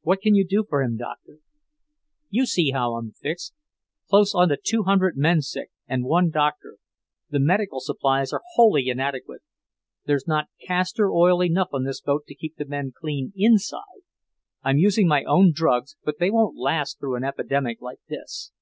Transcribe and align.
"What 0.00 0.22
can 0.22 0.34
you 0.34 0.46
do 0.46 0.64
for 0.66 0.82
him, 0.82 0.96
Doctor?" 0.96 1.40
"You 2.30 2.46
see 2.46 2.70
how 2.70 2.94
I'm 2.94 3.12
fixed; 3.12 3.52
close 4.08 4.34
onto 4.34 4.56
two 4.64 4.84
hundred 4.84 5.18
men 5.18 5.42
sick, 5.42 5.70
and 5.86 6.04
one 6.06 6.30
doctor. 6.30 6.76
The 7.28 7.38
medical 7.40 7.80
supplies 7.80 8.32
are 8.32 8.40
wholly 8.54 8.88
inadequate. 8.88 9.42
There's 10.06 10.26
not 10.26 10.48
castor 10.66 11.10
oil 11.12 11.42
enough 11.42 11.68
on 11.74 11.84
this 11.84 12.00
boat 12.00 12.24
to 12.28 12.34
keep 12.34 12.56
the 12.56 12.64
men 12.64 12.94
clean 12.98 13.34
inside. 13.36 13.82
I'm 14.62 14.78
using 14.78 15.06
my 15.06 15.22
own 15.24 15.52
drugs, 15.52 15.96
but 16.02 16.14
they 16.18 16.30
won't 16.30 16.56
last 16.56 16.98
through 16.98 17.16
an 17.16 17.24
epidemic 17.24 17.82
like 17.82 18.00
this. 18.08 18.52